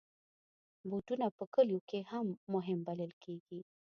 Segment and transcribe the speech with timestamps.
[0.89, 3.59] بوټونه په کلیو کې هم مهم بلل کېږي.